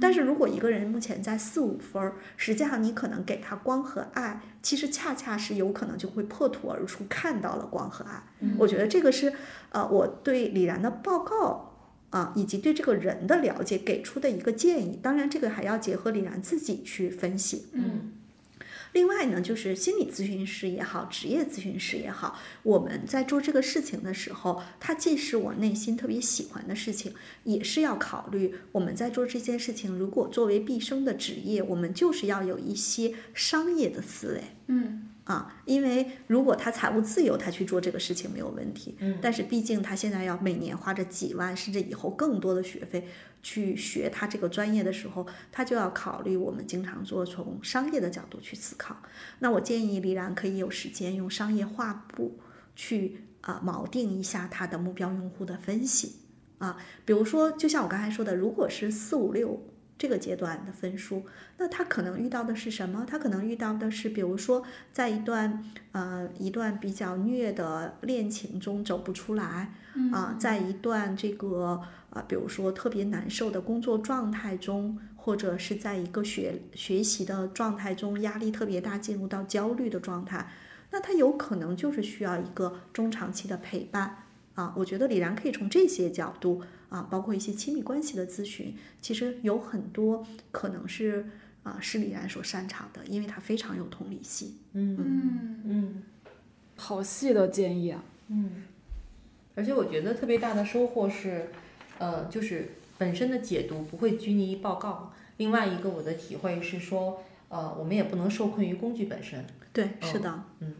[0.00, 8.22] 但是如果一个人目前在四五分，实际上你可能给他光和爱，其实恰恰是有可能就会破土而出，看到了光和爱。
[8.58, 9.32] 我觉得这个是
[9.70, 11.75] 呃，我对李然的报告。
[12.10, 17.66] 啊，以及对这个人的了解给出的一个建议，当然这个还要结合李然自己去分析。
[17.72, 18.12] 嗯，
[18.92, 27.12] 另外呢，就是心理咨询师也好，职业咨询师也好，我们在做这个事情的时候，它既是我内心特别喜欢的事情，
[27.44, 34.44] 也是要考虑我们在做这件事情，如果作为毕生的职业，我们就是要有一些商业的思维。
[34.68, 35.08] 嗯。
[35.26, 38.96] 啊，因为如果他财务自由，他去做这个事情没有问题。
[39.00, 43.08] 嗯，但是毕竟他现在要每年花着几万，甚至以后更多的学费
[43.42, 48.96] 去学他这个专业的时候，他就要考虑我们经常做从商业的角度去思考。
[49.40, 52.38] 那我建议李然可以有时间用商业画布
[52.76, 56.20] 去啊锚定一下他的目标用户的分析
[56.58, 59.60] 啊，比如说就像我刚才说的，如果是四五六。
[59.98, 61.24] 这个阶段的分数，
[61.56, 63.06] 那他可能遇到的是什么？
[63.08, 69.72] 他可能遇到的是，比如说，在一段呃一段比较虐的恋情中走不出来，
[70.12, 71.80] 啊，在一段这个
[72.10, 80.46] 啊，比如说特别难受的工作状态中，或者是在一个学学习的状态中，压力特别大，进入到焦虑的状态，
[80.90, 84.25] 那他有可能就是需要一个中长期的陪伴
[84.56, 84.74] 啊。
[84.76, 86.62] 我觉得李然可以从这些角度。
[86.88, 91.26] 啊，包括一些亲密关系的咨询，其实有很多可能是
[91.64, 94.56] 啊，是李然所擅长的，因为他非常有同理心。
[94.72, 96.02] 嗯嗯嗯，
[96.76, 98.04] 好细的建议啊。
[98.28, 98.62] 嗯，
[99.56, 101.50] 而且我觉得特别大的收获是，
[101.98, 105.12] 呃，就是本身的解读不会拘泥于报告。
[105.38, 109.44] 另外一个我的体会是说，呃，我们也不能受困于工具本身。
[109.72, 110.44] 对，是的。
[110.60, 110.72] 嗯，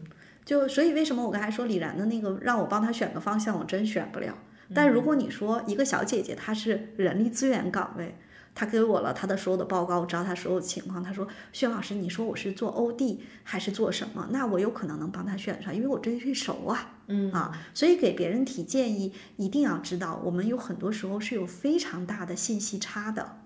[0.47, 4.33] 就所以为什么我刚才说李然的那个让我帮他选个方向，我真选不了。
[4.73, 8.15] 但如果你说一个小姐姐她是人力资源岗位，
[8.55, 11.03] 她给我了她的所有的报告，我知道她所有情况。
[11.03, 14.29] 她说：“薛老师，你说我是做 OD 还是做什么？
[14.31, 23.39] 那我有可能能帮她选上，因为我这最熟啊。”嗯啊，所以给别人提建议，一定要知道，我们有很多时候是有非常大的信息差的。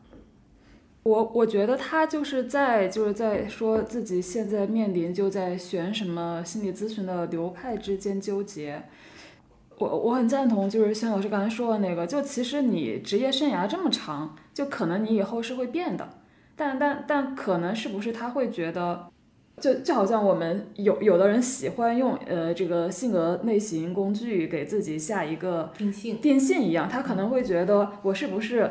[1.04, 8.84] 我我觉得他就是在就是在说自己现在面临就在选什么心理咨询的流派之间纠结。
[9.80, 16.08] 我我很赞同，就是轩老师刚才说的那个，就其实你职业生涯这么长，就可能你以后是会变的，
[16.56, 19.08] 但但但可能是不是他会觉得，
[19.60, 28.70] 就就好像我们有有的人喜欢用呃这个性格类型工具给自己下一个定性定性一样，他可能会觉得我是不是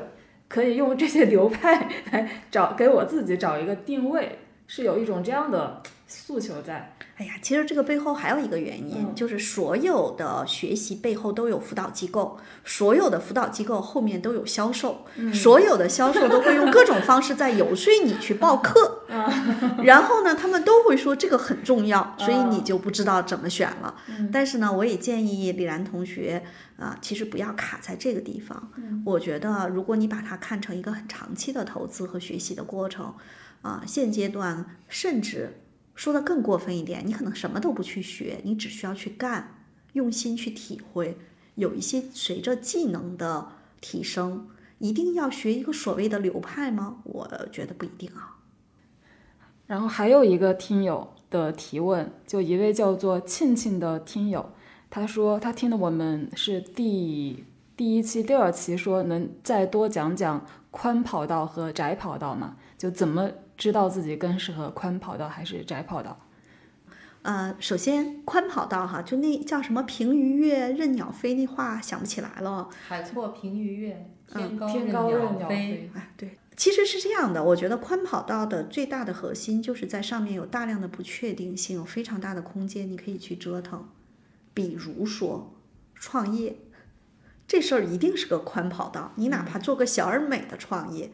[0.51, 5.81] 可以用这些流派来找给我自己找一个定位，是有一种这样的
[6.11, 6.97] 诉求在。
[7.17, 19.03] 哎呀，其实这个背后还有一个原因，就是所有的学习背后都有辅导机构，所有的辅导机构后面都有销售，所有的销售都会用各种方式在游说你去报课，
[19.85, 23.95] 然后呢，他们都会说这个很重要，所以你就不知道怎么选了。
[24.33, 26.43] 但是呢，我也建议李兰同学
[26.79, 28.73] 啊，其实不要卡在这个地方。
[29.05, 33.15] 我觉得，如果你把它看成一个很长期的投资和学习的过程，
[33.61, 35.61] 啊，现阶段甚至。
[36.01, 41.19] 说的更过分一点，你可能什么都不去学，你只需要去干，用心去体会。
[41.57, 43.49] 有一些随着技能的
[43.83, 44.49] 提升，
[44.79, 47.03] 一定要学一个所谓的流派吗？
[47.05, 48.39] 我觉得不一定啊。
[49.67, 54.53] 然后还有一个听友的提问，就一位叫做庆庆的听友，
[54.89, 57.45] 他说他听的我们是第
[57.77, 62.57] 第一期、第二期，说能再多讲讲宽跑道和窄跑道吗？
[62.79, 63.31] 就怎么？
[63.61, 66.17] 知道自己更适合宽跑道还是窄跑道？
[67.21, 72.71] 呃，首先宽跑道哈，就那叫什么“平鱼跃，任鸟飞”那话想不起来了。
[72.89, 75.91] 海阔凭鱼跃，天高任鸟飞。
[75.95, 77.45] 哎，对，其实是这样的。
[77.45, 83.87] 我觉得宽跑道的最大的核心就是在上面有大量的不确定性，有非常大的空间，你可以去折腾。
[84.55, 85.55] 比如说
[85.95, 86.57] 创业，
[87.47, 89.13] 这事儿一定是个宽跑道。
[89.17, 91.13] 你哪怕做个小而美的创业。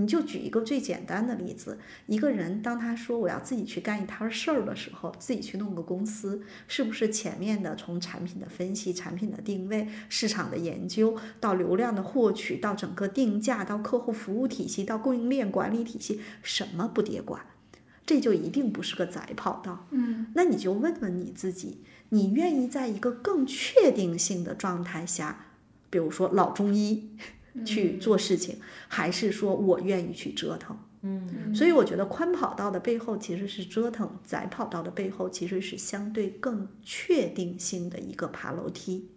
[0.00, 1.76] 你就举一个最简单的例子，
[2.06, 17.44] 一个人当他说我要自己去干一摊事儿的时候，自己去弄个公司，是不是前面的从产品的分析、产品的定位、市场的研究，到流量的获取，到整个定价，到客户服务体系，到供应链管理体系，什么不得管？
[18.06, 19.88] 这就一定不是个窄跑道。
[19.90, 25.46] 嗯，那你就问问你自己，你愿意在一个更确定性的状态下，
[25.90, 27.10] 比如说老中医。
[27.64, 30.76] 去做事情，还是说我愿意去折腾？
[31.02, 39.08] 嗯，所以我觉得宽跑道的背后其实是折腾，窄跑道的背后其实是相对更确定性的一个爬楼梯。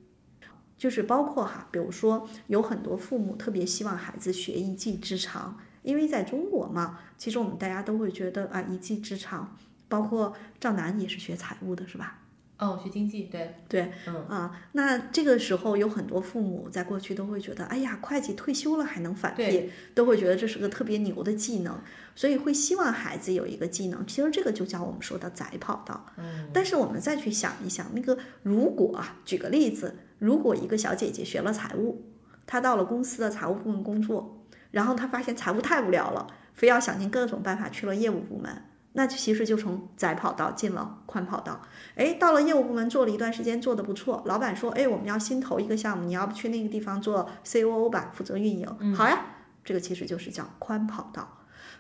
[0.78, 9.56] 就是包括哈，比如说有很多父母特别希望孩子学一技之长，因为在中国嘛，其实我们大家都会觉得啊，一技之长，
[9.88, 12.22] 包括赵楠也是学财务的，是吧？
[12.62, 21.76] 哦，学经济，对对，嗯啊，那这个时候有很多父母在过去都会觉得，哎呀，会计退休了还能返聘，都会觉得这是个特别牛的技能，
[22.14, 24.06] 所以会希望孩子有一个技能。
[24.06, 26.06] 其实这个就叫我们说的窄跑道。
[26.18, 32.04] 嗯，但是我们再去想一想，那个如果啊，举个例子，如果一个小姐姐学了财务，
[32.46, 38.66] 她到了公司的财务部门工作，然后她发现财务太无聊了，非要想尽各种办法去了业务部门。
[38.94, 41.62] 那其实就从窄跑道进了宽跑道，
[41.96, 44.22] 哎，到了业务部门做了一段时间，做得不错。
[44.26, 48.68] 老板说，哎，我们要新投一个项目，你要不去那个地方做 COO 吧，负责运营。
[48.94, 49.26] 好呀，
[49.64, 51.38] 这个其实就是叫宽跑道。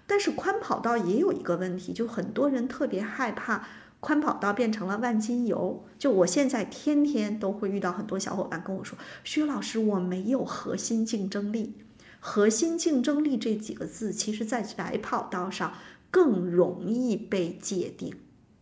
[0.07, 3.67] 但是宽跑道也有一个问题，就很多人特别害怕
[3.99, 5.85] 宽跑道变成了万金油。
[5.99, 11.75] 就我现在天天都会遇到很多小伙伴跟我说，薛老师，我没有核心竞争力。
[12.23, 15.73] 核心竞争力这几个字，其实在窄跑道上。
[16.11, 18.13] 更容易被界定，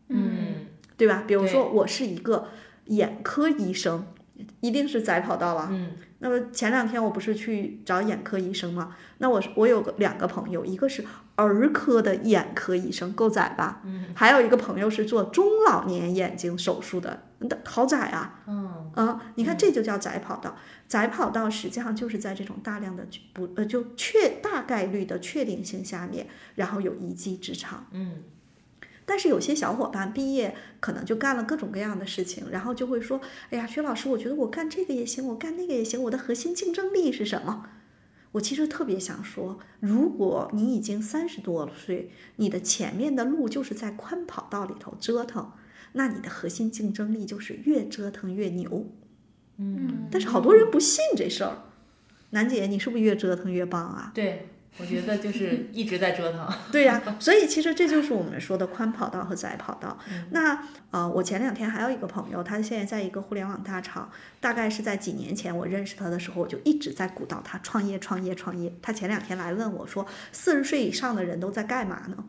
[0.07, 1.23] 嗯，对吧？
[1.27, 2.47] 比如说，我是一个
[2.85, 4.05] 眼科医生，
[4.61, 5.67] 一定是窄跑道了。
[5.71, 8.95] 嗯，那么前两天我不是去找眼科医生吗？
[9.17, 11.03] 那我我有个两个朋友，一个是
[11.35, 13.81] 儿科的眼科医生，够窄吧？
[13.83, 17.23] 嗯，还有一个朋友是做中老年眼睛手术的，
[17.63, 18.41] 好窄啊！
[18.47, 20.57] 嗯，啊，你看这就叫窄跑道。
[20.87, 27.87] 窄跑道实际上就是在这种大量的不呃就确大概率的确定性下面，然后有一技之长。
[27.91, 28.23] 嗯，
[29.05, 33.21] 但是有些小伙伴毕业可能就干了各种各样的事情，然后就会说
[33.51, 37.69] ：“哎呀，薛老师，我觉得我干这个也行，我干那个也行，我的核心竞争力是什么？”
[38.33, 45.51] 我其实特别想说，如果你已经三十多岁，你的前面的路就是在宽跑道里头折腾，
[45.93, 48.85] 那你的核心竞争力就是越折腾越牛。
[49.57, 51.63] 嗯，但是好多人不信这事儿，
[52.29, 54.11] 楠姐，你是不是越折腾越棒啊？
[54.15, 56.47] 对，我觉得就是一直在折腾。
[56.71, 59.97] 对呀，所以其实这就是我们说的宽跑道和窄跑道。
[60.31, 64.09] 那呃，我前两天还有一个朋友，他现在在一个互联网大厂，
[64.39, 68.73] 大概是在几年前我认识他的时候，我就一直在鼓捣他创业、创业、创业。
[68.81, 72.23] 他前两天来问我说，四十岁以上的人都在干嘛呢？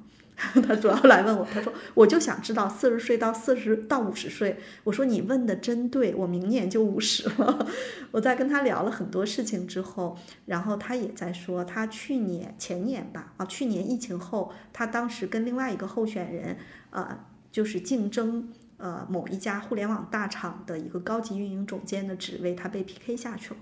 [0.67, 4.59] 他主要来问我，他说我就想知道四十岁到四十到五十岁。
[4.85, 7.67] 我说你问的真对，我明年就五十了。
[8.11, 10.17] 我在跟他聊了很多事情之后，
[10.47, 16.57] 然后他也在说，他去年前年吧，啊，去年疫情后，他当时跟另外一个候选人，
[16.91, 17.19] 呃，
[17.53, 23.57] 就是竞争呃某一家互联网大厂的一个高级运营总监的职位，他被 PK 下去了。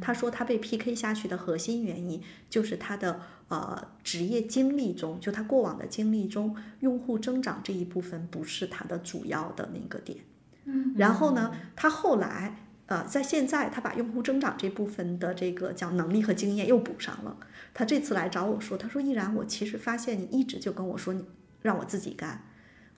[0.00, 10.18] 他说他被 PK 下去的核心原因就是他的呃职业经历中，就他过往的经历中，用户增长这一部分不是他的主要的那个点。
[10.64, 17.36] 嗯，然后呢，他后来呃在现在他把用户增长这部分的这个叫能力和经验又补上了。
[17.74, 21.24] 他这次来找我说，他说依然我其实发现你一直就跟我说你
[21.62, 22.44] 让我自己干。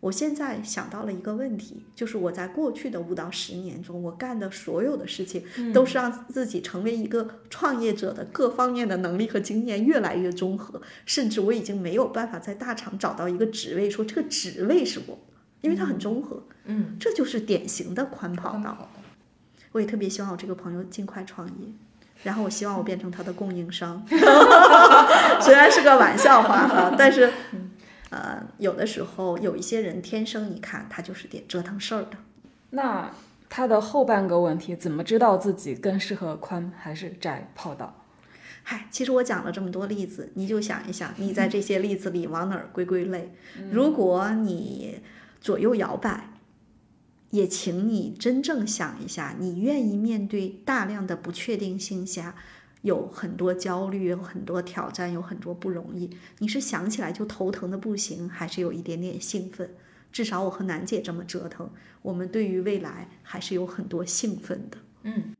[0.04, 5.42] 我现在想到了一个问题，就是我在过去的五到十年中，我干的所有的事情，
[5.72, 15.18] 都是让自己成为一个创业者的各方面的能力和经验越来越综合，甚至我已经没有办法在大厂找到一个职位，说这个职位是我，
[15.62, 18.90] 因为它很综合，嗯，这就是典型的宽跑道。
[19.72, 21.68] 我也特别希望我这个朋友尽快创业，
[22.24, 24.04] 然后我希望我变成他的供应商
[25.40, 27.32] 虽然是个玩笑话啊，但是。
[28.14, 32.10] 呃，有的时候有一些人天生一看他就是点折腾事儿的。
[32.70, 33.10] 那
[33.48, 38.04] 他的后半个问题，怎么知道自己更适合宽还是窄跑道？
[38.62, 43.32] 嗨，其实我讲了这么多例子，你就想一想，你在这些例子里往哪儿归归类？
[43.72, 45.00] 如果你
[45.40, 46.30] 左右摇摆，
[47.30, 52.36] 也请你真正想一下，你愿意面对大量的不确定性下？
[52.84, 56.10] 有很多焦虑，有很多挑战，有很多不容易。
[56.38, 59.70] 你是想起来就头疼的不行，还是有一点点兴奋？
[60.12, 61.70] 至少我和楠姐这么折腾，
[62.02, 64.76] 我们对于未来还是有很多兴奋的。
[65.04, 65.34] 嗯，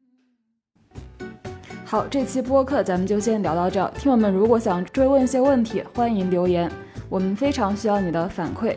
[1.84, 3.92] 好，这期播客咱们就先聊到这。
[3.98, 6.72] 听友们如果想追问一些问题，欢迎留言，
[7.10, 8.74] 我们非常需要你的反馈。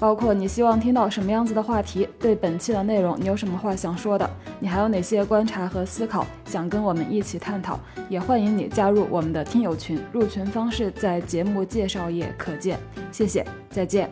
[0.00, 2.08] 包括你希望听到什么样子的话题？
[2.18, 4.28] 对本期的内容，你有什么话想说的？
[4.58, 7.78] 你还有哪些观察和思考想跟我们一起探讨？
[8.08, 12.78] 也欢迎你加入我们的听友群，入群方式在节目介绍页可见。
[13.12, 14.10] 谢谢，再见。